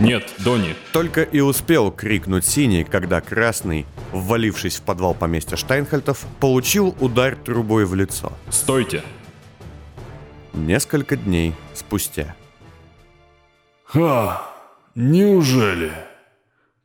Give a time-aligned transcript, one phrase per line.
[0.00, 0.74] Нет, Донни.
[0.92, 7.84] Только и успел крикнуть Синий, когда Красный, ввалившись в подвал поместья Штайнхальтов, получил удар трубой
[7.84, 8.32] в лицо.
[8.50, 9.02] Стойте.
[10.52, 12.34] Несколько дней спустя.
[13.84, 14.42] Ха,
[14.94, 15.92] неужели?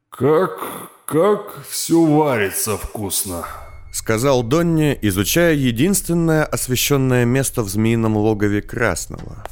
[0.09, 0.59] Как,
[1.05, 3.45] как все варится вкусно.
[3.91, 9.43] Сказал Донни, изучая единственное освещенное место в змеином логове Красного.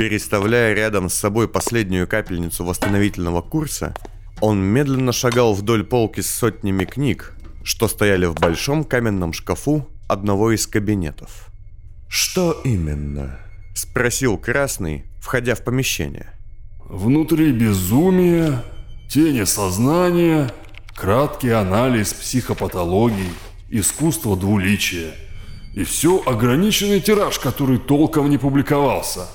[0.00, 3.94] Переставляя рядом с собой последнюю капельницу восстановительного курса,
[4.40, 7.34] он медленно шагал вдоль полки с сотнями книг,
[7.64, 11.50] что стояли в большом каменном шкафу одного из кабинетов.
[12.08, 13.40] «Что именно?»–
[13.74, 16.32] спросил Красный, входя в помещение.
[16.88, 18.62] Внутри безумие,
[19.06, 20.50] тени сознания,
[20.94, 23.34] краткий анализ психопатологий,
[23.68, 25.10] искусство двуличия.
[25.74, 29.28] И все ограниченный тираж, который толком не публиковался.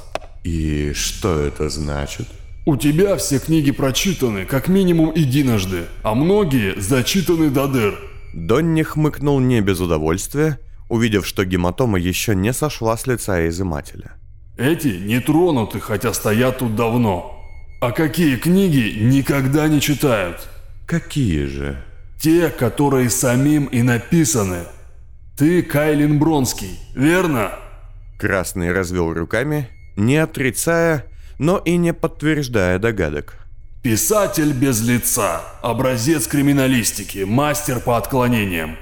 [0.45, 2.27] «И что это значит?»
[2.67, 7.99] У тебя все книги прочитаны как минимум единожды, а многие зачитаны до дыр.
[8.33, 14.13] Донни хмыкнул не без удовольствия, увидев, что гематома еще не сошла с лица изымателя.
[14.57, 17.39] Эти не тронуты, хотя стоят тут давно.
[17.81, 20.47] А какие книги никогда не читают?
[20.87, 21.83] Какие же?
[22.19, 24.63] Те, которые самим и написаны.
[25.37, 27.51] Ты Кайлин Бронский, верно?
[28.17, 31.05] Красный развел руками, не отрицая,
[31.39, 33.45] но и не подтверждая догадок.
[33.83, 38.77] Писатель без лица, образец криминалистики, мастер по отклонениям.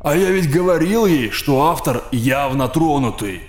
[0.00, 3.40] А я ведь говорил ей, что автор явно тронутый.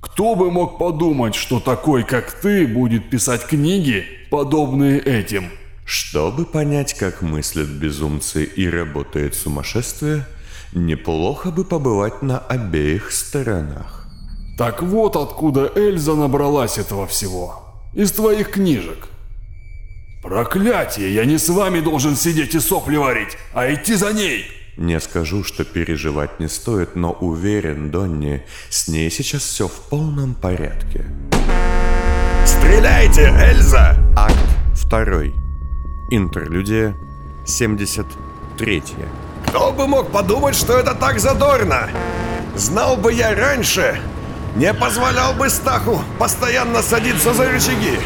[0.00, 5.50] Кто бы мог подумать, что такой, как ты, будет писать книги, подобные этим?
[5.86, 10.26] Чтобы понять, как мыслят безумцы и работает сумасшествие,
[10.72, 14.03] неплохо бы побывать на обеих сторонах.
[14.56, 17.64] Так вот откуда Эльза набралась этого всего.
[17.92, 19.08] Из твоих книжек.
[20.22, 24.46] Проклятие, я не с вами должен сидеть и сопли варить, а идти за ней.
[24.76, 30.34] Не скажу, что переживать не стоит, но уверен, Донни, с ней сейчас все в полном
[30.34, 31.04] порядке.
[32.46, 33.96] Стреляйте, Эльза!
[34.16, 34.34] Акт
[34.74, 35.34] второй.
[36.10, 36.94] Интерлюдия
[37.46, 38.82] 73.
[39.48, 41.90] Кто бы мог подумать, что это так задорно?
[42.56, 44.00] Знал бы я раньше,
[44.56, 47.98] не позволял бы Стаху постоянно садиться за рычаги.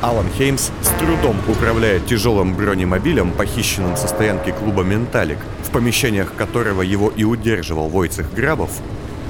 [0.00, 6.82] Алан Хеймс с трудом управляя тяжелым бронемобилем, похищенным со стоянки клуба «Менталик», в помещениях которого
[6.82, 8.70] его и удерживал Войцех Грабов,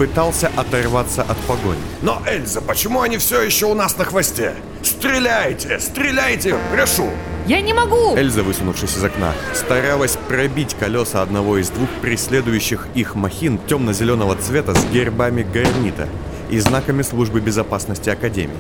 [0.01, 1.79] пытался оторваться от погони.
[2.01, 4.55] Но, Эльза, почему они все еще у нас на хвосте?
[4.83, 7.11] Стреляйте, стреляйте, прошу!
[7.47, 8.17] Я не могу!
[8.17, 14.75] Эльза, высунувшись из окна, старалась пробить колеса одного из двух преследующих их махин темно-зеленого цвета
[14.75, 16.09] с гербами гарнита
[16.49, 18.57] и знаками службы безопасности Академии.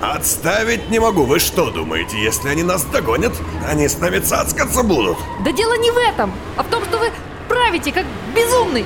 [0.00, 1.24] Отставить не могу.
[1.24, 3.32] Вы что думаете, если они нас догонят,
[3.68, 5.18] они с нами цацкаться будут?
[5.44, 7.10] Да дело не в этом, а в том, что вы
[7.48, 8.04] правите, как
[8.36, 8.84] безумный.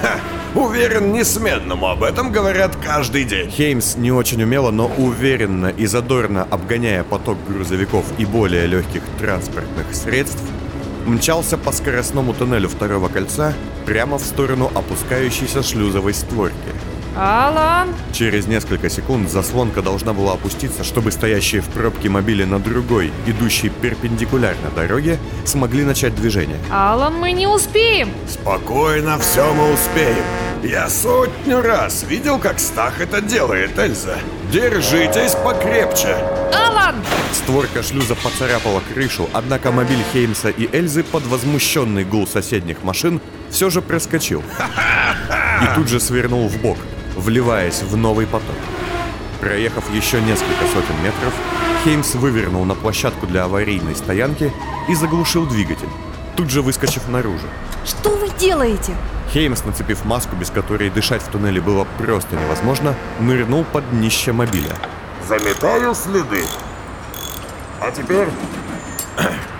[0.00, 0.18] Ха,
[0.54, 3.50] уверен, несменному об этом говорят каждый день.
[3.50, 9.94] Хеймс не очень умело, но уверенно и задорно обгоняя поток грузовиков и более легких транспортных
[9.94, 10.42] средств,
[11.06, 13.54] мчался по скоростному туннелю второго кольца
[13.86, 16.71] прямо в сторону опускающейся шлюзовой створки.
[17.16, 17.94] Алан!
[18.12, 23.68] Через несколько секунд заслонка должна была опуститься, чтобы стоящие в пробке мобили на другой, идущей
[23.68, 26.58] перпендикулярно дороге, смогли начать движение.
[26.70, 28.10] Алан, мы не успеем!
[28.28, 30.24] Спокойно, все мы успеем.
[30.62, 34.16] Я сотню раз видел, как Стах это делает, Эльза.
[34.50, 36.16] Держитесь покрепче.
[36.54, 36.94] Алан!
[37.32, 43.20] Створка шлюза поцарапала крышу, однако мобиль Хеймса и Эльзы под возмущенный гул соседних машин
[43.50, 44.42] все же проскочил.
[45.62, 46.78] И тут же свернул в бок,
[47.16, 48.56] вливаясь в новый поток.
[49.40, 51.32] Проехав еще несколько сотен метров,
[51.84, 54.52] Хеймс вывернул на площадку для аварийной стоянки
[54.88, 55.88] и заглушил двигатель,
[56.36, 57.46] тут же выскочив наружу.
[57.84, 58.94] Что вы делаете?
[59.32, 64.76] Хеймс, нацепив маску, без которой дышать в туннеле было просто невозможно, нырнул под днище мобиля.
[65.26, 66.44] Заметаю следы.
[67.80, 68.28] А теперь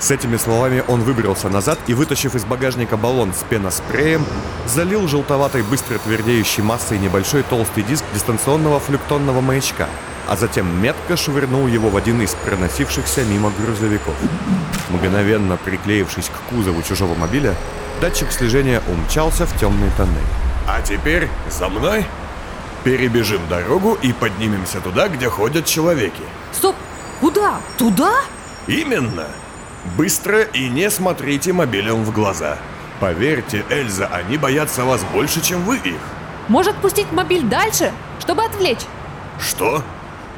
[0.03, 4.27] С этими словами он выбрался назад и, вытащив из багажника баллон с пеноспреем,
[4.67, 9.87] залил желтоватой быстро твердеющей массой небольшой толстый диск дистанционного флюктонного маячка,
[10.27, 14.17] а затем метко швырнул его в один из проносившихся мимо грузовиков.
[14.91, 17.55] Мгновенно приклеившись к кузову чужого мобиля,
[18.01, 20.19] датчик слежения умчался в темный тоннель.
[20.67, 22.05] А теперь за мной.
[22.83, 26.23] Перебежим дорогу и поднимемся туда, где ходят человеки.
[26.51, 26.75] Стоп!
[27.21, 27.61] Куда?
[27.79, 28.13] Туда?
[28.67, 29.29] Именно.
[29.97, 32.59] Быстро и не смотрите мобилем в глаза.
[33.01, 36.01] Поверьте, Эльза, они боятся вас больше, чем вы их.
[36.49, 38.87] Может пустить мобиль дальше, чтобы отвлечь?
[39.41, 39.83] Что?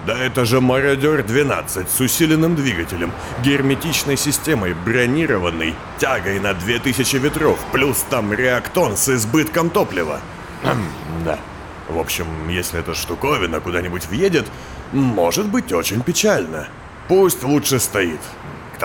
[0.07, 3.13] Да это же Мародер-12 с усиленным двигателем,
[3.43, 10.21] герметичной системой, бронированный, тягой на 2000 ветров, плюс там реактон с избытком топлива.
[10.63, 11.39] Хм, да.
[11.89, 14.47] В общем, если эта штуковина куда-нибудь въедет,
[14.93, 16.69] может быть очень печально.
[17.09, 18.21] Пусть лучше стоит.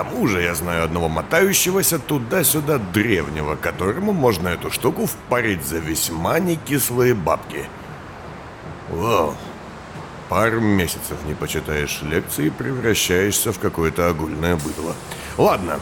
[0.00, 6.38] Тому же я знаю одного мотающегося туда-сюда древнего, которому можно эту штуку впарить за весьма
[6.38, 7.66] некислые бабки.
[8.88, 9.34] Вау.
[10.30, 14.94] Пару месяцев не почитаешь лекции и превращаешься в какое-то огульное быдло.
[15.36, 15.78] Ладно.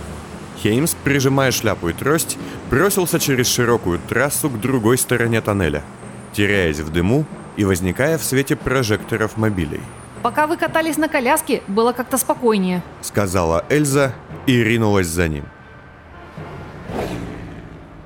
[0.65, 2.39] Хеймс, прижимая шляпу и трость,
[2.71, 5.85] бросился через широкую трассу к другой стороне тоннеля,
[6.33, 7.25] теряясь в дыму
[7.57, 9.83] и возникая в свете прожекторов мобилей.
[10.23, 12.83] Пока вы катались на коляске, было как-то спокойнее.
[13.03, 14.15] Сказала Эльза
[14.47, 15.45] и ринулась за ним.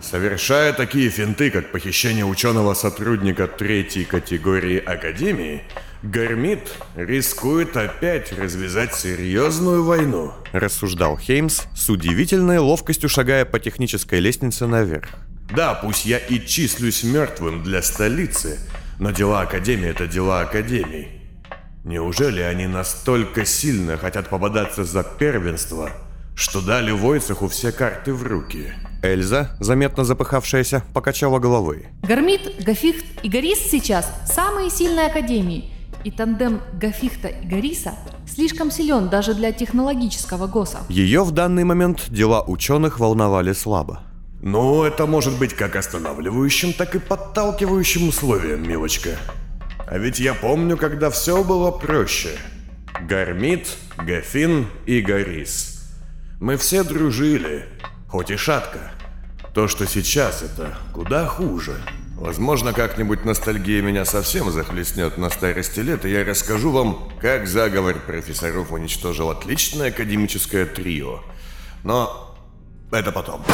[0.00, 5.62] Совершая такие финты, как похищение ученого сотрудника третьей категории Академии,
[6.02, 10.32] Гармит рискует опять развязать серьезную войну.
[10.52, 15.08] Рассуждал Хеймс с удивительной ловкостью шагая по технической лестнице наверх.
[15.54, 18.58] Да, пусть я и числюсь мертвым для столицы,
[18.98, 21.21] но дела Академии это дела Академии.
[21.84, 25.90] Неужели они настолько сильно хотят попадаться за первенство,
[26.36, 28.72] что дали Войцеху все карты в руки?
[29.02, 31.88] Эльза, заметно запыхавшаяся, покачала головой.
[32.02, 35.72] Гармит, Гафихт и Гарис сейчас самые сильные академии.
[36.04, 37.94] И тандем Гафихта и Гариса
[38.28, 40.78] слишком силен даже для технологического ГОСа.
[40.88, 44.02] Ее в данный момент дела ученых волновали слабо.
[44.40, 49.10] Ну, это может быть как останавливающим, так и подталкивающим условием, милочка.
[49.92, 52.30] А ведь я помню, когда все было проще.
[53.02, 55.86] Гармит, Гафин и Гарис.
[56.40, 57.66] Мы все дружили,
[58.08, 58.90] хоть и шатко.
[59.52, 61.76] То, что сейчас, это куда хуже.
[62.16, 67.96] Возможно, как-нибудь ностальгия меня совсем захлестнет на старости лет, и я расскажу вам, как заговор
[67.98, 71.20] профессоров уничтожил отличное академическое трио.
[71.84, 72.34] Но
[72.90, 73.44] это потом.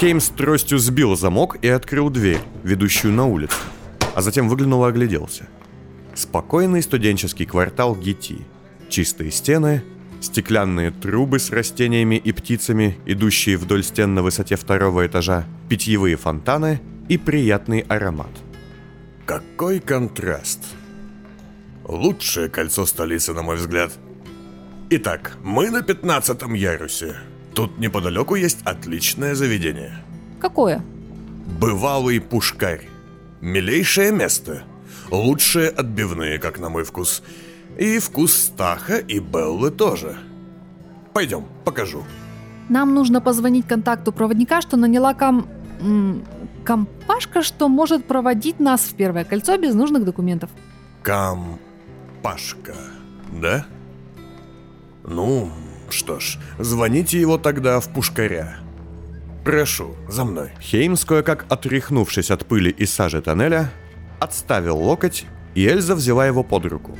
[0.00, 3.58] Хеймс тростью сбил замок и открыл дверь, ведущую на улицу,
[4.14, 5.46] а затем выглянул и огляделся.
[6.18, 8.38] Спокойный студенческий квартал Гити.
[8.88, 9.82] Чистые стены,
[10.20, 16.80] стеклянные трубы с растениями и птицами, идущие вдоль стен на высоте второго этажа, питьевые фонтаны–
[17.08, 18.30] и приятный аромат.
[19.26, 20.60] Какой контраст!
[21.84, 23.92] Лучшее кольцо столицы, на мой взгляд.
[24.90, 27.16] Итак, мы на пятнадцатом ярусе.
[27.54, 29.94] Тут неподалеку есть отличное заведение.
[30.40, 30.82] Какое?
[31.58, 32.88] Бывалый пушкарь.
[33.40, 34.64] Милейшее место.
[35.10, 37.22] Лучшие отбивные, как на мой вкус.
[37.78, 40.16] И вкус Стаха и Беллы тоже.
[41.14, 42.04] Пойдем, покажу.
[42.68, 45.48] Нам нужно позвонить контакту проводника, что наняла кам
[46.64, 50.50] компашка, что может проводить нас в первое кольцо без нужных документов.
[51.02, 52.74] Компашка,
[53.32, 53.64] да?
[55.04, 55.50] Ну,
[55.88, 58.58] что ж, звоните его тогда в пушкаря.
[59.44, 60.50] Прошу, за мной.
[60.60, 63.70] Хеймс, кое-как отряхнувшись от пыли и сажи тоннеля,
[64.20, 66.96] отставил локоть, и Эльза взяла его под руку.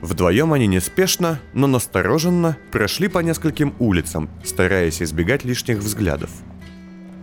[0.00, 6.30] Вдвоем они неспешно, но настороженно прошли по нескольким улицам, стараясь избегать лишних взглядов–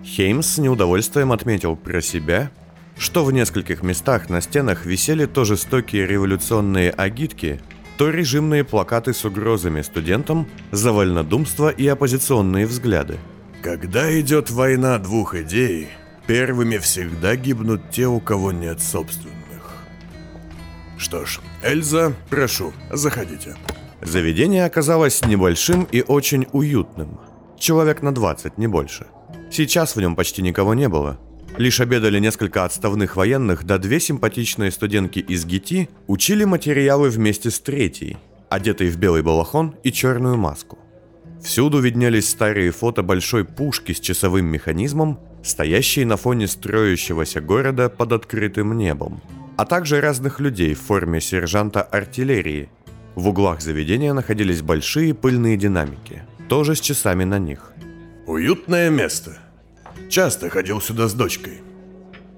[0.06, 2.52] Хеймс с неудовольствием отметил про себя,
[2.98, 7.60] что в нескольких местах на стенах висели то жестокие революционные агитки,
[7.98, 13.18] то режимные плакаты с угрозами студентам за вольнодумство и оппозиционные взгляды.
[13.64, 15.90] Когда идет война двух идей,
[16.28, 19.36] первыми всегда гибнут те, у кого нет собственных.
[20.98, 23.56] Что ж, Эльза, прошу, заходите.
[24.02, 27.20] Заведение оказалось небольшим и очень уютным.
[27.60, 29.08] Человек на 20, не больше.
[29.52, 31.20] Сейчас в нем почти никого не было.
[31.58, 37.60] Лишь обедали несколько отставных военных, да две симпатичные студентки из ГИТИ учили материалы вместе с
[37.60, 38.18] третьей,
[38.50, 40.78] одетой в белый балахон и черную маску.
[41.42, 48.14] Всюду виднелись старые фото большой пушки с часовым механизмом, стоящей на фоне строящегося города под
[48.14, 49.22] открытым небом,
[49.58, 52.70] а также разных людей в форме сержанта артиллерии.
[53.14, 57.72] В углах заведения находились большие пыльные динамики, тоже с часами на них.
[58.26, 59.38] Уютное место.
[60.10, 61.62] Часто ходил сюда с дочкой.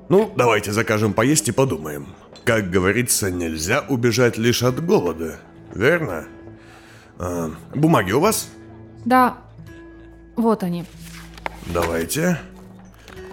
[0.10, 2.08] Ну, давайте закажем поесть и подумаем.
[2.44, 5.40] Как говорится, нельзя убежать лишь от голода,
[5.74, 6.26] верно?
[7.18, 8.50] А, бумаги у вас?
[9.06, 9.38] Да,
[10.36, 10.86] вот они.
[11.66, 12.40] Давайте.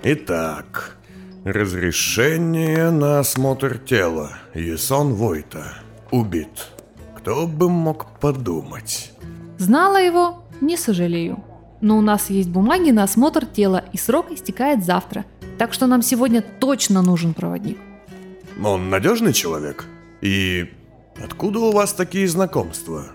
[0.05, 0.97] Итак,
[1.45, 4.33] разрешение на осмотр тела.
[4.55, 5.75] Ясон Войта.
[6.11, 6.69] Убит.
[7.17, 9.13] Кто бы мог подумать?
[9.59, 11.43] Знала его, не сожалею
[11.81, 15.27] но у нас есть бумаги на осмотр тела, и срок истекает завтра.
[15.59, 17.77] Так что нам сегодня точно нужен проводник.
[18.63, 19.85] Он надежный человек?
[20.23, 20.71] И
[21.23, 23.07] Откуда у вас такие знакомства?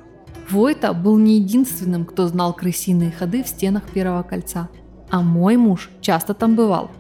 [0.50, 4.70] Войта был не единственным, кто знал крысиные ходы в стенах Первого кольца.
[5.10, 6.92] А мой муж часто там бывал.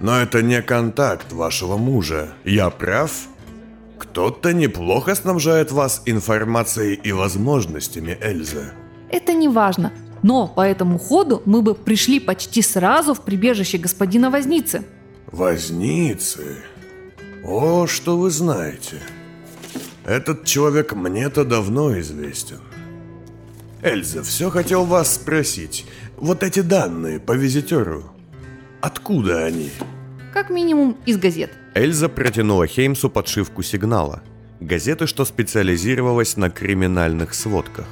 [0.00, 2.28] Но это не контакт вашего мужа.
[2.44, 3.10] Я прав?
[3.98, 8.72] Кто-то неплохо снабжает вас информацией и возможностями, Эльза.
[9.10, 9.92] Это не важно.
[10.22, 14.84] Но по этому ходу мы бы пришли почти сразу в прибежище господина Возницы.
[15.30, 16.62] Возницы?
[17.44, 19.00] О, что вы знаете.
[20.04, 22.60] Этот человек мне-то давно известен.
[23.82, 25.86] Эльза, все хотел вас спросить.
[26.20, 28.10] Вот эти данные по визитеру,
[28.80, 29.70] откуда они?
[30.34, 31.52] Как минимум из газет.
[31.74, 34.22] Эльза протянула Хеймсу подшивку сигнала.
[34.58, 37.86] Газеты, что специализировалась на криминальных сводках.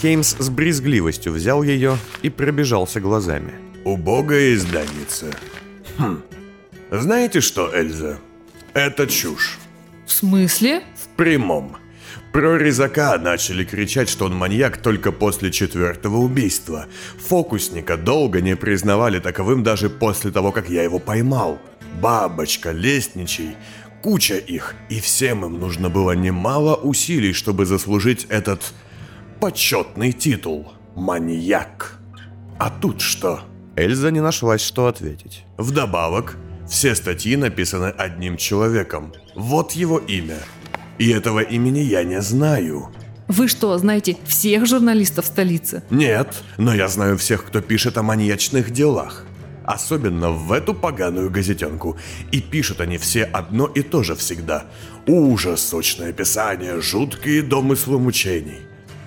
[0.00, 3.54] Хеймс с брезгливостью взял ее и пробежался глазами.
[3.84, 5.26] Убогая изданница.
[5.98, 6.22] Хм.
[6.92, 8.18] Знаете что, Эльза?
[8.74, 9.58] Это чушь.
[10.06, 10.82] В смысле?
[10.94, 11.76] В прямом.
[12.36, 16.84] Про резака начали кричать, что он маньяк только после четвертого убийства.
[17.18, 21.58] Фокусника долго не признавали таковым даже после того, как я его поймал.
[21.98, 23.56] Бабочка, лестничий,
[24.02, 28.74] куча их, и всем им нужно было немало усилий, чтобы заслужить этот
[29.40, 31.98] почетный титул «Маньяк».
[32.58, 33.40] А тут что?
[33.76, 35.46] Эльза не нашлась, что ответить.
[35.56, 36.36] Вдобавок,
[36.68, 39.14] все статьи написаны одним человеком.
[39.34, 40.40] Вот его имя.
[40.98, 42.90] И этого имени я не знаю.
[43.28, 45.82] Вы что, знаете всех журналистов столицы?
[45.90, 49.24] Нет, но я знаю всех, кто пишет о маньячных делах.
[49.64, 51.96] Особенно в эту поганую газетенку.
[52.30, 54.66] И пишут они все одно и то же всегда.
[55.08, 58.60] Ужас, сочное описание, жуткие домыслы мучений.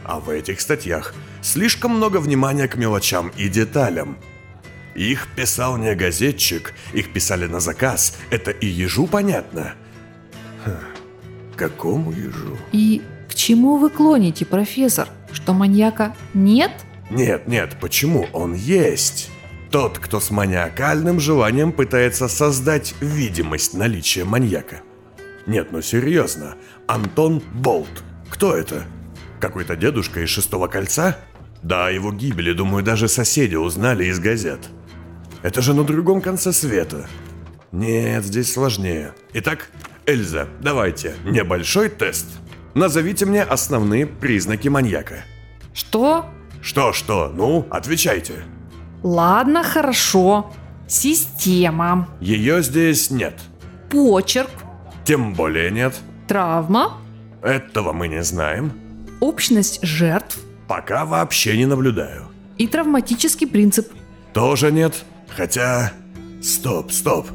[0.03, 4.17] А в этих статьях слишком много внимания к мелочам и деталям.
[4.95, 8.17] Их писал не газетчик, их писали на заказ.
[8.29, 9.75] Это и ежу понятно.
[10.65, 10.71] Хм,
[11.59, 12.57] какому ежу?
[12.71, 15.09] И к чему вы клоните, профессор?
[15.31, 16.71] Что маньяка нет?
[17.09, 19.29] Нет, нет, почему он есть?
[19.69, 24.81] Тот, кто с маниакальным желанием пытается создать видимость наличия маньяка.
[25.45, 26.55] Нет, ну серьезно,
[26.87, 28.03] Антон Болт.
[28.29, 28.85] Кто это?
[29.39, 31.17] Какой-то дедушка из шестого кольца?
[31.61, 34.69] Да, о его гибели, думаю, даже соседи узнали из газет.
[35.41, 37.07] Это же на другом конце света.
[37.71, 39.13] Нет, здесь сложнее.
[39.33, 39.69] Итак,
[40.09, 42.25] Эльза, давайте, небольшой тест.
[42.73, 45.23] Назовите мне основные признаки маньяка.
[45.71, 46.25] Что?
[46.63, 47.31] Что-что?
[47.31, 48.33] Ну, отвечайте.
[49.03, 50.51] Ладно, хорошо.
[50.87, 52.09] Система.
[52.21, 53.35] Ее здесь нет.
[53.91, 54.49] Почерк.
[55.03, 55.93] Тем более нет.
[56.27, 56.97] Травма.
[57.43, 58.73] Этого мы не знаем.
[59.19, 60.39] Общность жертв.
[60.67, 62.29] Пока вообще не наблюдаю.
[62.57, 63.87] И травматический принцип.
[64.33, 65.05] Тоже нет.
[65.27, 65.93] Хотя...
[66.41, 67.27] Стоп, стоп.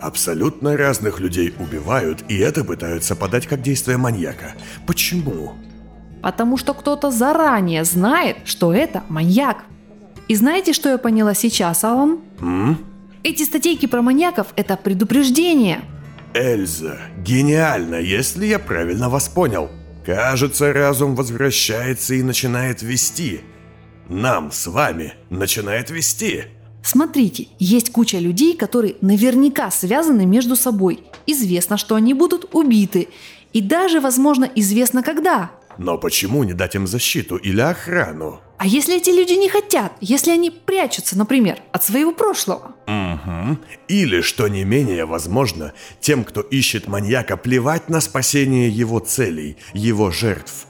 [0.00, 4.54] Абсолютно разных людей убивают, и это пытаются подать как действие маньяка.
[4.86, 5.52] Почему?
[6.22, 9.64] Потому что кто-то заранее знает, что это маньяк.
[10.28, 12.20] И знаете, что я поняла сейчас, Алан?
[12.40, 12.78] М?
[13.22, 15.82] Эти статейки про маньяков– это предупреждение.
[16.32, 19.68] Эльза, гениально, если я правильно вас понял.
[20.06, 23.42] Кажется, разум возвращается и начинает вести.
[24.08, 26.44] Нам с вами начинает вести.
[26.82, 31.00] Смотрите, есть куча людей, которые наверняка связаны между собой.
[31.26, 33.08] Известно, что они будут убиты.
[33.52, 35.50] И даже, возможно, известно когда.
[35.78, 38.40] Но почему не дать им защиту или охрану?
[38.58, 39.92] А если эти люди не хотят?
[40.02, 42.74] Если они прячутся, например, от своего прошлого?
[42.86, 43.58] Угу.
[43.88, 50.10] Или, что не менее возможно, тем, кто ищет маньяка, плевать на спасение его целей, его
[50.10, 50.66] жертв.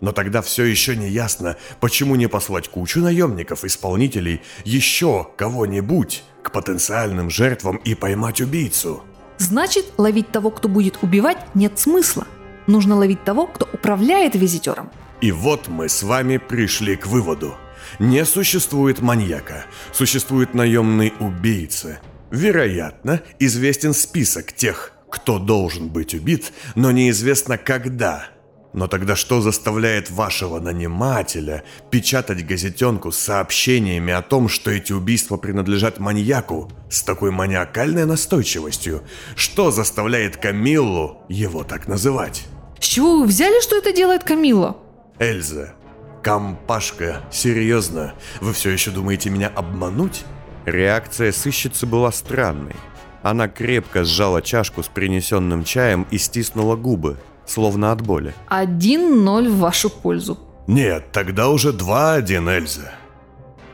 [0.00, 6.52] Но тогда все еще не ясно, почему не послать кучу наемников, исполнителей, еще кого-нибудь к
[6.52, 9.02] потенциальным жертвам и поймать убийцу.
[9.38, 12.26] Значит, ловить того, кто будет убивать, нет смысла.
[12.66, 14.90] Нужно ловить того, кто управляет визитером.
[15.20, 17.54] И вот мы с вами пришли к выводу.
[17.98, 22.00] Не существует маньяка, существует наемный убийца.
[22.30, 28.28] Вероятно, известен список тех, кто должен быть убит, но неизвестно когда.
[28.72, 35.36] Но тогда что заставляет вашего нанимателя печатать газетенку с сообщениями о том, что эти убийства
[35.36, 39.02] принадлежат маньяку с такой маниакальной настойчивостью?
[39.34, 42.46] Что заставляет Камиллу его так называть?
[42.78, 44.76] С чего вы взяли, что это делает Камила?
[45.18, 45.74] Эльза,
[46.22, 50.24] компашка, серьезно, вы все еще думаете меня обмануть?
[50.64, 52.76] Реакция сыщицы была странной.
[53.22, 58.34] Она крепко сжала чашку с принесенным чаем и стиснула губы, словно от боли.
[58.48, 60.38] 1-0 в вашу пользу.
[60.66, 62.92] Нет, тогда уже 2-1, Эльза.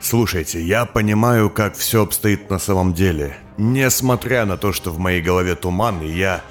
[0.01, 3.37] Слушайте, я понимаю, как все обстоит на самом деле.
[3.59, 6.43] Несмотря на то, что в моей голове туман, и я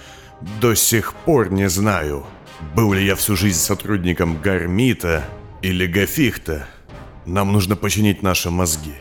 [0.62, 2.26] до сих пор не знаю,
[2.74, 5.24] Был ли я всю жизнь сотрудником Гармита
[5.62, 6.68] или Гафихта?
[7.26, 8.96] Нам нужно починить наши мозги.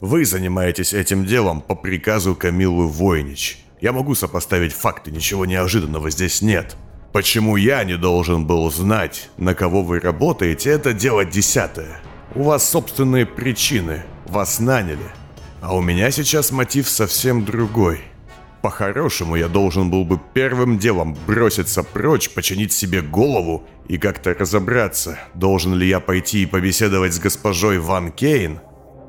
[0.00, 3.58] Вы занимаетесь этим делом по приказу Камилы Войнич.
[3.80, 6.76] Я могу сопоставить факты, ничего неожиданного здесь нет.
[7.14, 12.00] Почему я не должен был знать, на кого вы работаете, это дело десятое.
[12.34, 15.12] У вас собственные причины, вас наняли.
[15.60, 18.00] А у меня сейчас мотив совсем другой.
[18.62, 25.16] По-хорошему, я должен был бы первым делом броситься прочь, починить себе голову и как-то разобраться,
[25.34, 28.58] должен ли я пойти и побеседовать с госпожой Ван Кейн,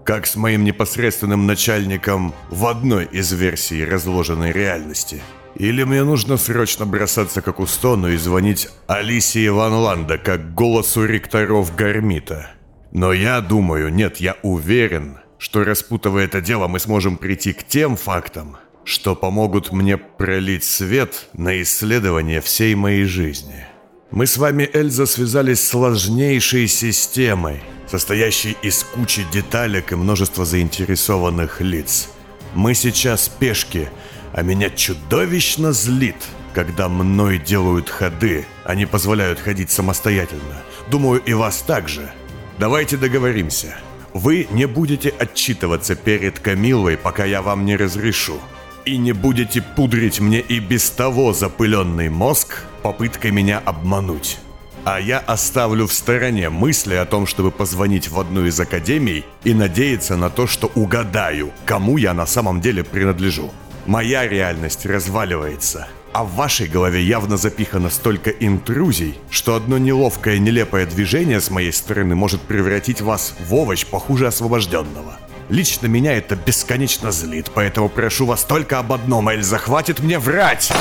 [0.03, 5.23] как с моим непосредственным начальником в одной из версий разложенной реальности.
[5.55, 11.75] Или мне нужно срочно бросаться к Акустону и звонить Алисии Ван Ланда как голосу ректоров
[11.75, 12.51] Гармита.
[12.91, 17.95] Но я думаю, нет, я уверен, что распутывая это дело мы сможем прийти к тем
[17.95, 23.65] фактам, что помогут мне пролить свет на исследование всей моей жизни.
[24.11, 31.61] Мы с вами, Эльза, связались с сложнейшей системой, состоящей из кучи деталек и множества заинтересованных
[31.61, 32.09] лиц.
[32.53, 33.89] Мы сейчас пешки,
[34.35, 36.17] а меня чудовищно злит,
[36.53, 40.61] когда мной делают ходы, не позволяют ходить самостоятельно.
[40.89, 42.11] Думаю, и вас также.
[42.59, 43.77] Давайте договоримся.
[44.13, 48.37] Вы не будете отчитываться перед Камилой, пока я вам не разрешу
[48.83, 54.37] и не будете пудрить мне и без того запыленный мозг попыткой меня обмануть.
[54.83, 59.53] А я оставлю в стороне мысли о том, чтобы позвонить в одну из академий и
[59.53, 63.51] надеяться на то, что угадаю, кому я на самом деле принадлежу.
[63.85, 70.87] Моя реальность разваливается, а в вашей голове явно запихано столько интрузий, что одно неловкое нелепое
[70.87, 75.19] движение с моей стороны может превратить вас в овощ похуже освобожденного.
[75.49, 80.73] Лично меня это бесконечно злит, поэтому прошу вас только об одном, Эльза, хватит мне врать!»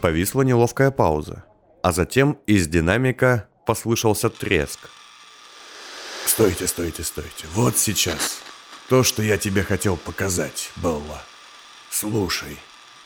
[0.00, 1.44] Повисла неловкая пауза,
[1.84, 4.90] а затем из динамика послышался треск.
[6.26, 7.46] «Стойте, стойте, стойте.
[7.54, 8.40] Вот сейчас.
[8.88, 11.22] То, что я тебе хотел показать, Белла.
[11.90, 12.58] Слушай».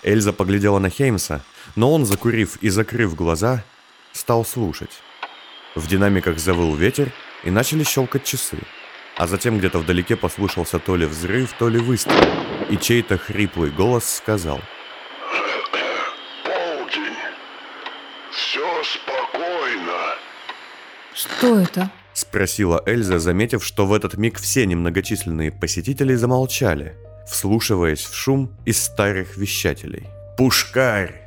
[0.03, 1.43] Эльза поглядела на Хеймса,
[1.77, 3.65] но он, закурив и закрыв глаза,
[4.13, 5.01] стал слушать.
[5.75, 7.11] В динамиках завыл ветер,
[7.45, 8.59] и начали щелкать часы.
[9.17, 12.25] А затем где-то вдалеке послышался то ли взрыв, то ли выстрел,
[12.69, 14.61] и чей-то хриплый голос сказал.
[16.45, 17.15] Полдень.
[18.33, 20.17] Все спокойно.
[21.15, 21.91] Что это?
[22.13, 28.83] Спросила Эльза, заметив, что в этот миг все немногочисленные посетители замолчали, вслушиваясь в шум из
[28.83, 30.07] старых вещателей.
[30.37, 31.21] «Пушкарь!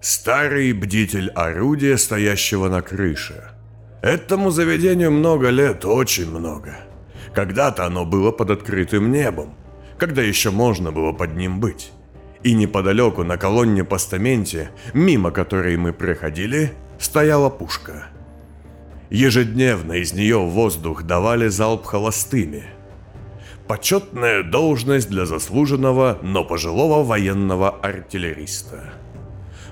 [0.00, 3.44] Старый бдитель орудия, стоящего на крыше.
[4.02, 6.76] Этому заведению много лет, очень много.
[7.34, 9.54] Когда-то оно было под открытым небом,
[9.98, 11.90] когда еще можно было под ним быть.
[12.42, 18.08] И неподалеку на колонне-постаменте, мимо которой мы проходили, стояла пушка.
[19.08, 22.64] Ежедневно из нее в воздух давали залп холостыми.
[23.68, 28.92] Почетная должность для заслуженного, но пожилого военного артиллериста.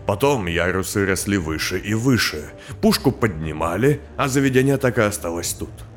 [0.06, 5.70] Потом ярусы росли выше и выше, пушку поднимали, а заведение так и осталось тут–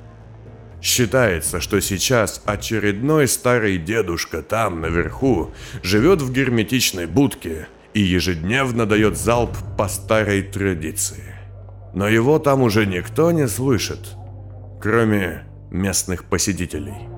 [0.86, 5.50] Считается, что сейчас очередной старый дедушка там, наверху,
[5.82, 11.34] живет в герметичной будке и ежедневно дает залп по старой традиции.
[11.96, 14.12] Но его там уже никто не слышит,
[14.80, 17.15] кроме местных посетителей.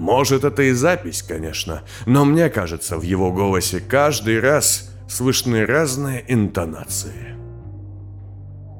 [0.00, 6.24] Может, это и запись, конечно, но мне кажется, в его голосе каждый раз слышны разные
[6.26, 7.36] интонации.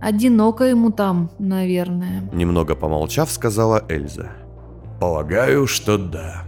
[0.00, 2.22] Одиноко ему там, наверное.
[2.32, 4.30] Немного помолчав, сказала Эльза.
[4.98, 6.44] Полагаю, что да.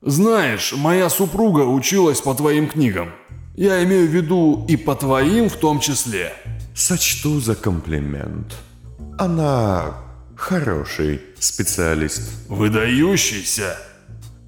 [0.00, 3.10] Знаешь, моя супруга училась по твоим книгам.
[3.56, 6.32] Я имею в виду и по твоим в том числе.
[6.72, 8.54] Сочту за комплимент.
[9.18, 10.01] Она
[10.42, 12.22] хороший специалист.
[12.48, 13.78] Выдающийся.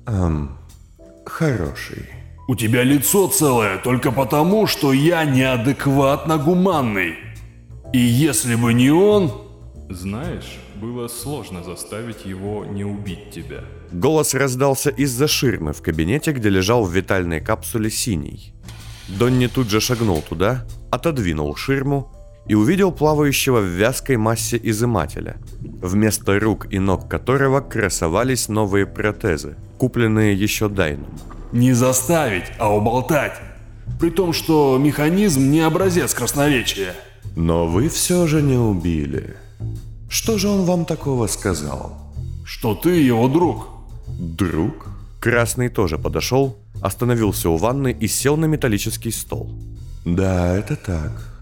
[0.07, 0.59] Эм,
[1.25, 2.09] хороший.
[2.49, 7.15] У тебя лицо целое только потому, что я неадекватно гуманный.
[7.93, 9.33] И если бы не он...
[9.89, 13.65] Знаешь, было сложно заставить его не убить тебя.
[13.93, 18.53] Голос раздался из-за ширмы в кабинете, где лежал в витальной капсуле синий.
[19.09, 22.14] Донни тут же шагнул туда, отодвинул ширму
[22.47, 29.57] и увидел плавающего в вязкой массе изымателя, вместо рук и ног которого красовались новые протезы,
[29.79, 31.09] купленные еще Дайном.
[31.53, 33.35] Не заставить, а уболтать.
[34.01, 36.95] При том, что механизм не образец красноречия.
[37.37, 39.37] Но вы все же не убили.
[40.09, 41.97] Что же он вам такого сказал?
[42.45, 43.69] Что ты его друг.
[44.07, 44.87] Друг?
[45.21, 49.51] Красный тоже подошел, остановился у ванны и сел на металлический стол.
[50.05, 51.34] Да, это так.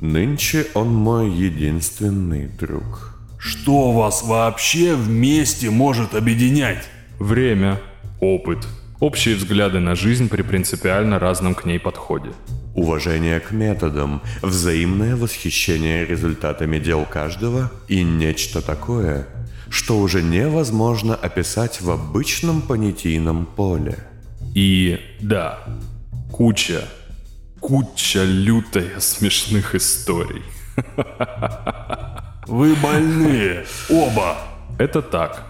[0.00, 3.18] Нынче он мой единственный друг.
[3.38, 6.88] Что вас вообще вместе может объединять?
[7.18, 7.78] Время,
[8.18, 8.66] опыт,
[8.98, 12.30] общие взгляды на жизнь при принципиально разном к ней подходе.
[12.74, 19.26] Уважение к методам, взаимное восхищение результатами дел каждого и нечто такое,
[19.68, 23.98] что уже невозможно описать в обычном понятийном поле.
[24.54, 25.58] И да,
[26.32, 26.88] куча,
[27.70, 30.42] куча лютая смешных историй.
[32.48, 34.38] Вы больные, оба.
[34.76, 35.46] Это так.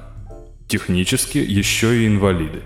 [0.68, 2.60] Технически еще и инвалиды.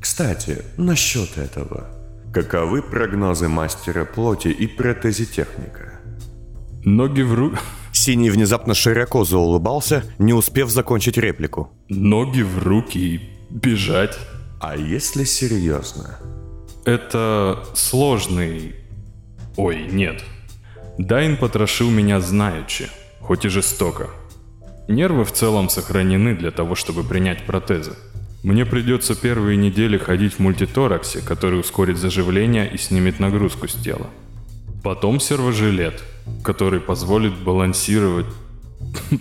[0.00, 1.86] Кстати, насчет этого.
[2.34, 6.00] Каковы прогнозы мастера плоти и протезитехника?
[6.84, 7.52] Ноги в ру...
[7.92, 11.70] Синий внезапно широко заулыбался, не успев закончить реплику.
[11.88, 14.18] Ноги в руки и бежать.
[14.60, 16.18] А если серьезно?
[16.84, 18.74] Это сложный...
[19.56, 20.22] Ой, нет.
[20.98, 22.88] Дайн потрошил меня знаючи,
[23.20, 24.10] хоть и жестоко.
[24.88, 27.94] Нервы в целом сохранены для того, чтобы принять протезы.
[28.42, 34.06] Мне придется первые недели ходить в мультитораксе, который ускорит заживление и снимет нагрузку с тела.
[34.84, 36.04] Потом сервожилет,
[36.44, 38.26] который позволит балансировать...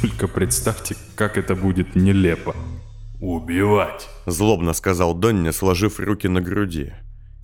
[0.00, 2.54] Только представьте, как это будет нелепо.
[3.20, 4.08] Убивать.
[4.26, 6.92] Злобно сказал Донни, сложив руки на груди.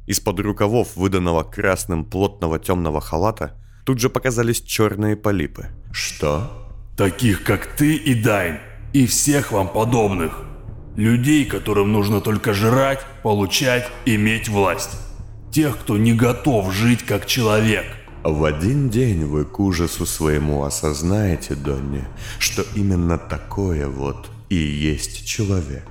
[0.06, 5.68] Из-под рукавов, выданного красным плотного темного халата, тут же показались черные полипы.
[5.92, 6.68] Что?
[6.96, 8.58] Таких, как ты и Дайн.
[8.92, 10.38] И всех вам подобных.
[10.96, 14.90] Людей, которым нужно только жрать, получать, иметь власть.
[15.50, 17.84] Тех, кто не готов жить как человек.
[18.22, 22.04] В один день вы к ужасу своему осознаете, Донни,
[22.38, 25.86] что именно такое вот и есть человек.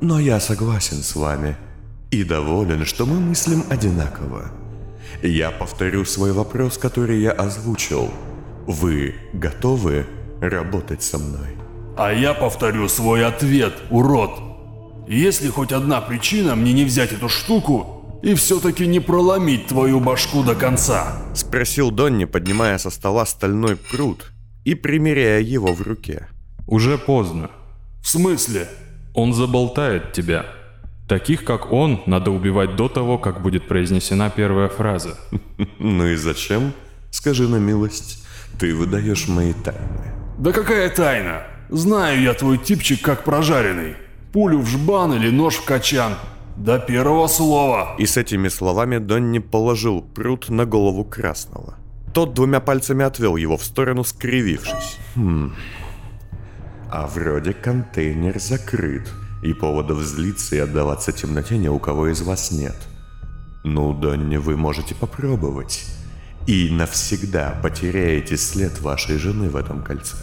[0.00, 1.56] Но я согласен с вами
[2.10, 4.50] и доволен, что мы мыслим одинаково.
[5.22, 8.10] Я повторю свой вопрос, который я озвучил.
[8.66, 10.06] Вы готовы
[10.40, 11.56] работать со мной?
[11.96, 14.30] А я повторю свой ответ, урод.
[15.08, 20.00] Есть ли хоть одна причина мне не взять эту штуку и все-таки не проломить твою
[20.00, 21.16] башку до конца?
[21.34, 24.30] Спросил Донни, поднимая со стола стальной пруд
[24.64, 26.28] и примеряя его в руке.
[26.66, 27.50] Уже поздно.
[28.02, 28.68] В смысле?
[29.14, 30.46] Он заболтает тебя.
[31.08, 35.18] Таких, как он, надо убивать до того, как будет произнесена первая фраза.
[35.78, 36.72] Ну и зачем?
[37.10, 38.26] Скажи на милость,
[38.60, 40.12] ты выдаешь мои тайны.
[40.38, 41.42] Да какая тайна?
[41.70, 43.96] Знаю я твой типчик как прожаренный.
[44.32, 46.14] Пулю в жбан или нож в качан.
[46.56, 47.94] До первого слова.
[47.98, 51.76] И с этими словами Донни положил пруд на голову Красного.
[52.12, 54.98] Тот двумя пальцами отвел его в сторону, скривившись.
[55.14, 55.52] Хм.
[56.90, 59.08] А вроде контейнер закрыт,
[59.42, 62.76] и поводов злиться и отдаваться темноте ни у кого из вас нет.
[63.64, 65.84] Ну, Донни, вы можете попробовать.
[66.46, 70.16] И навсегда потеряете след вашей жены в этом кольце.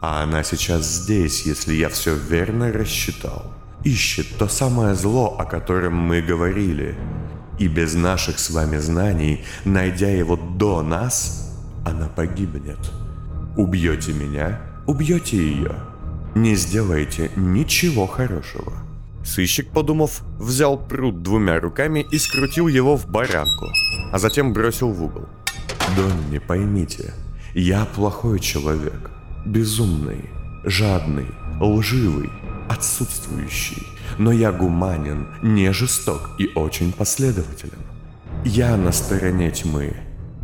[0.00, 3.52] А она сейчас здесь, если я все верно рассчитал.
[3.84, 6.96] Ищет то самое зло, о котором мы говорили.
[7.58, 12.78] И без наших с вами знаний, найдя его до нас, она погибнет.
[13.56, 15.74] Убьете меня, убьете ее.
[16.38, 18.72] Не сделаете ничего хорошего.
[19.24, 23.66] Сыщик, подумав, взял пруд двумя руками и скрутил его в баранку,
[24.12, 25.26] а затем бросил в угол.
[25.96, 27.12] Донни, поймите,
[27.54, 29.10] я плохой человек,
[29.46, 30.30] безумный,
[30.62, 31.26] жадный,
[31.60, 32.30] лживый,
[32.68, 33.82] отсутствующий,
[34.16, 37.82] но я гуманен, не жесток и очень последователен.
[38.44, 39.96] Я на стороне тьмы,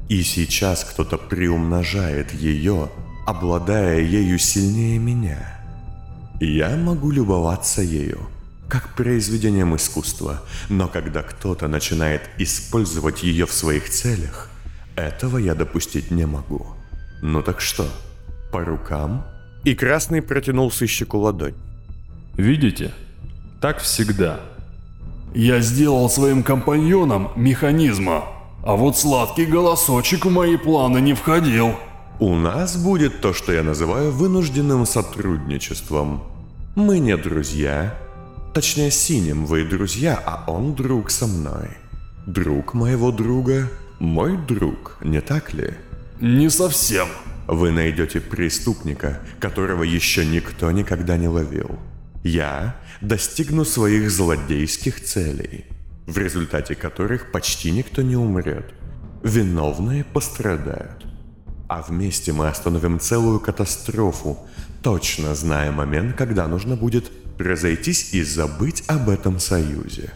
[0.08, 2.90] и сейчас кто-то приумножает ее,
[3.28, 5.53] обладая ею сильнее меня.
[6.44, 8.18] Я могу любоваться ею,
[8.68, 14.50] как произведением искусства, но когда кто-то начинает использовать ее в своих целях,
[14.94, 16.66] этого я допустить не могу.
[17.22, 17.88] Ну так что,
[18.52, 19.24] по рукам?
[19.64, 21.54] И Красный протянул сыщику ладонь.
[22.34, 22.92] Видите?
[23.62, 24.40] Так всегда.
[25.34, 28.26] Я сделал своим компаньоном механизма,
[28.62, 31.74] а вот сладкий голосочек в мои планы не входил.
[32.20, 36.33] У нас будет то, что я называю вынужденным сотрудничеством.
[36.74, 37.96] Мы не друзья.
[38.52, 41.68] Точнее, синим вы друзья, а он друг со мной.
[42.26, 45.74] Друг моего друга– мой друг, не так ли?
[46.20, 47.06] Не совсем.
[47.46, 51.78] Вы найдете преступника, которого еще никто никогда не ловил.
[52.24, 55.66] Я достигну своих злодейских целей,
[56.06, 58.74] в результате которых почти никто не умрет.
[59.22, 61.06] Виновные пострадают.
[61.68, 64.38] А вместе мы остановим целую катастрофу,
[64.84, 70.12] точно зная момент, когда нужно будет разойтись и забыть об этом союзе.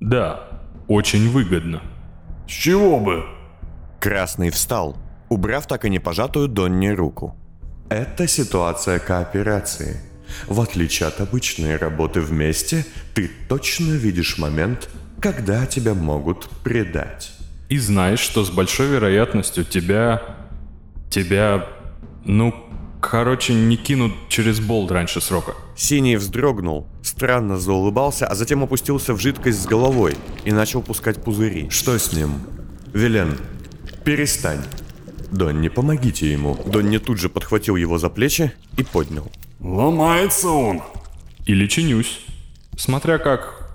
[0.00, 0.48] Да,
[0.88, 1.80] очень выгодно.
[2.48, 3.24] С чего бы?
[4.00, 4.96] Красный встал,
[5.28, 7.36] убрав так и не пожатую Донни руку.
[7.88, 10.00] Это ситуация кооперации.
[10.48, 17.32] В отличие от обычной работы вместе, ты точно видишь момент, когда тебя могут предать.
[17.68, 20.20] И знаешь, что с большой вероятностью тебя...
[21.10, 21.66] Тебя...
[22.24, 22.69] Ну,
[23.00, 25.54] короче, не кинут через болт раньше срока.
[25.76, 31.68] Синий вздрогнул, странно заулыбался, а затем опустился в жидкость с головой и начал пускать пузыри.
[31.70, 32.34] Что с ним?
[32.92, 33.38] Вилен,
[34.04, 34.62] перестань.
[35.30, 36.58] Донни, помогите ему.
[36.66, 39.30] Донни тут же подхватил его за плечи и поднял.
[39.60, 40.82] Ломается он.
[41.46, 42.20] Или чинюсь.
[42.76, 43.70] Смотря как...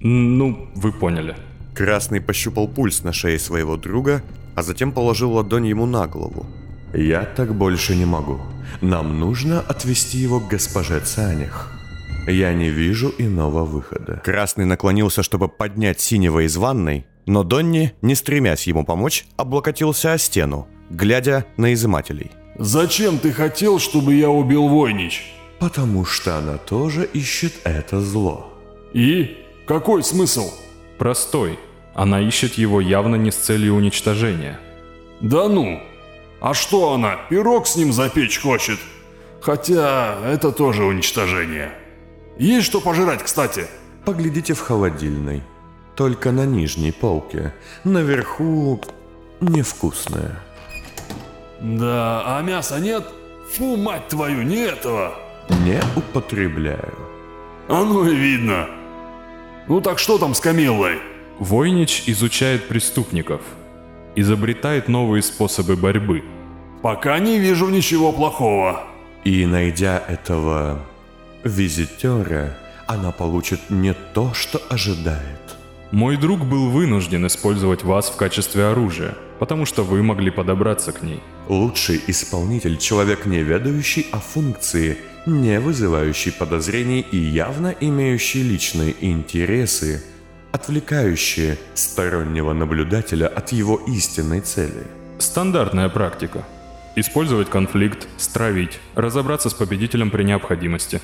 [0.00, 1.36] Ну, вы поняли.
[1.74, 4.22] Красный пощупал пульс на шее своего друга,
[4.56, 6.46] а затем положил ладонь ему на голову.
[6.94, 8.40] Я так больше не могу.
[8.80, 11.72] Нам нужно отвезти его к госпоже Цанях.
[12.26, 14.20] Я не вижу иного выхода.
[14.24, 20.18] Красный наклонился, чтобы поднять синего из ванной, но Донни, не стремясь ему помочь, облокотился о
[20.18, 22.32] стену, глядя на изымателей.
[22.58, 25.32] Зачем ты хотел, чтобы я убил Войнич?
[25.58, 28.52] Потому что она тоже ищет это зло.
[28.92, 29.38] И?
[29.66, 30.50] Какой смысл?
[30.98, 31.58] Простой.
[31.94, 34.58] Она ищет его явно не с целью уничтожения.
[35.20, 35.80] Да ну!
[36.40, 38.78] А что она, пирог с ним запечь хочет?
[39.42, 41.72] Хотя это тоже уничтожение.
[42.38, 43.66] Есть что пожрать, кстати?
[44.04, 45.42] Поглядите в холодильной.
[45.96, 47.52] Только на нижней полке.
[47.84, 48.80] Наверху
[49.40, 50.40] невкусное.
[51.60, 53.04] Да, а мяса нет?
[53.52, 55.14] Фу, мать твою, не этого!
[55.64, 56.94] Не употребляю.
[57.68, 58.68] А ну и видно.
[59.68, 61.00] Ну так что там с Камиллой?
[61.38, 63.40] Войнич изучает преступников,
[64.20, 66.22] изобретает новые способы борьбы.
[66.82, 68.84] Пока не вижу ничего плохого.
[69.24, 70.80] И найдя этого
[71.44, 72.56] визитера,
[72.86, 75.40] она получит не то, что ожидает.
[75.90, 81.02] Мой друг был вынужден использовать вас в качестве оружия, потому что вы могли подобраться к
[81.02, 81.20] ней.
[81.48, 90.04] Лучший исполнитель– человек не ведающий о функции, не вызывающий подозрений и явно имеющий личные интересы,
[90.52, 94.86] отвлекающие стороннего наблюдателя от его истинной цели.
[95.18, 96.44] Стандартная практика.
[96.96, 101.00] Использовать конфликт, стравить, разобраться с победителем при необходимости.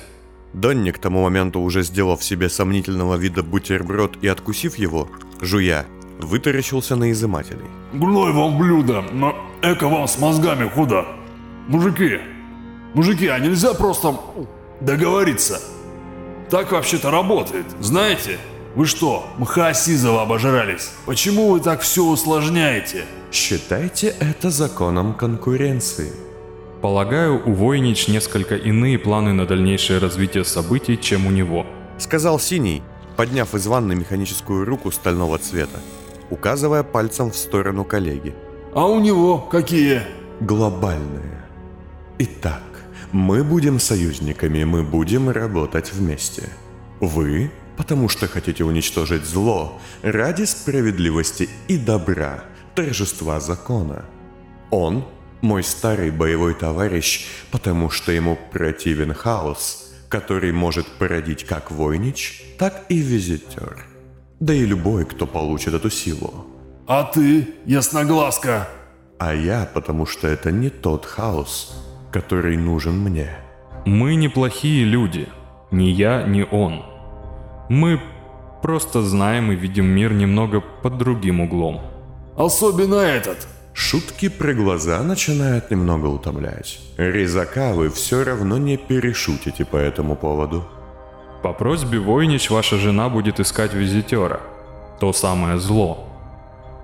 [0.53, 5.07] Донни, к тому моменту уже сделав себе сомнительного вида бутерброд и откусив его,
[5.41, 5.85] жуя,
[6.19, 7.65] вытаращился на изымателей.
[7.93, 11.05] Гной вам блюдо, но эко вам с мозгами худо.
[11.67, 12.19] Мужики,
[12.93, 14.15] мужики, а нельзя просто
[14.81, 15.61] договориться?
[16.49, 18.37] Так вообще-то работает, знаете?
[18.77, 20.91] Вы что, мха Сизова обожрались?
[21.07, 23.05] Почему вы так все усложняете?
[23.31, 26.13] Считайте это законом конкуренции.
[26.83, 31.65] Полагаю, у Войнич несколько иные планы на дальнейшее развитие событий, чем у него.
[31.97, 32.83] Сказал Синий,
[33.15, 35.79] подняв из ванны механическую руку стального цвета,
[36.29, 38.35] указывая пальцем в сторону коллеги.
[38.75, 40.03] А у него какие?
[40.39, 41.47] Глобальные.
[42.19, 42.61] Итак,
[43.11, 46.43] мы будем союзниками, мы будем работать вместе.
[46.99, 52.43] Вы, потому что хотите уничтожить зло ради справедливости и добра,
[52.75, 54.05] торжества закона.
[54.71, 55.05] Он
[55.41, 62.85] мой старый боевой товарищ, потому что ему противен хаос, который может породить как Войнич, так
[62.89, 63.85] и Визитер.
[64.39, 66.47] Да и любой, кто получит эту силу.
[66.87, 68.67] А ты, ясноглазка?
[69.19, 71.75] А я, потому что это не тот хаос,
[72.11, 73.29] который нужен мне.
[73.85, 75.27] Мы неплохие люди.
[75.71, 76.83] Ни я, ни он.
[77.69, 77.99] Мы
[78.61, 81.81] просто знаем и видим мир немного под другим углом.
[82.37, 83.47] Особенно этот.
[83.73, 86.79] Шутки про глаза начинают немного утомлять.
[86.97, 90.65] Резака вы все равно не перешутите по этому поводу.
[91.43, 94.39] По просьбе Войнич ваша жена будет искать визитера.
[94.99, 96.07] То самое зло.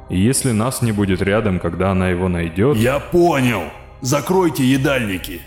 [0.10, 2.78] И если нас не будет рядом, когда она его найдет...
[2.78, 3.64] Я понял.
[4.02, 5.42] Закройте едальники.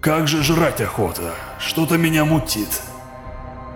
[0.00, 1.34] Как же жрать охота.
[1.58, 2.80] Что-то меня мутит.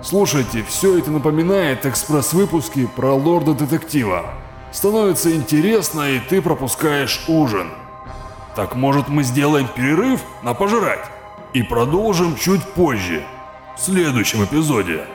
[0.09, 4.35] Слушайте, все это напоминает экспресс-выпуски про лорда-детектива.
[4.71, 7.73] Становится интересно, и ты пропускаешь ужин.
[8.55, 11.05] Так может мы сделаем перерыв на пожрать?
[11.55, 13.25] И продолжим чуть позже,
[13.77, 15.07] в следующем эпизоде.